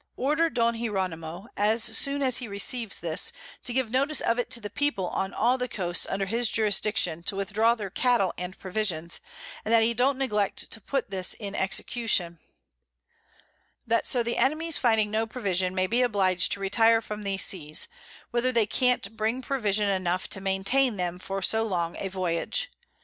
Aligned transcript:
Order 0.17 0.49
Don 0.49 0.73
Hieronimo, 0.79 1.45
as 1.55 1.83
soon 1.83 2.23
as 2.23 2.37
he 2.39 2.47
receives 2.47 3.01
this, 3.01 3.31
to 3.63 3.71
give 3.71 3.91
notice 3.91 4.19
of 4.19 4.39
it 4.39 4.49
to 4.49 4.59
the 4.59 4.71
People 4.71 5.09
on 5.09 5.31
all 5.31 5.59
the 5.59 5.67
Coasts 5.67 6.07
under 6.09 6.25
his 6.25 6.49
Jurisdiction 6.49 7.21
to 7.21 7.35
withdraw 7.35 7.75
their 7.75 7.91
Cattle 7.91 8.33
and 8.35 8.57
Provisions, 8.57 9.21
and 9.63 9.71
that 9.71 9.83
he 9.83 9.93
don't 9.93 10.17
neglect 10.17 10.71
to 10.71 10.81
put 10.81 11.11
this 11.11 11.35
in 11.35 11.53
execution; 11.53 12.39
that 13.85 14.07
so 14.07 14.23
the 14.23 14.37
Enemies 14.37 14.75
finding 14.75 15.11
no 15.11 15.27
Provision, 15.27 15.75
may 15.75 15.85
be 15.85 15.99
oblig'd 16.01 16.51
to 16.51 16.59
retire 16.59 16.99
from 16.99 17.21
these 17.21 17.45
Seas, 17.45 17.87
whither 18.31 18.51
they 18.51 18.65
can't 18.65 19.15
bring 19.15 19.43
Provision 19.43 19.87
enough 19.87 20.27
to 20.29 20.41
maintain 20.41 20.97
them 20.97 21.19
for 21.19 21.43
so 21.43 21.61
long 21.61 21.95
a 21.99 22.07
Voyage. 22.07 22.71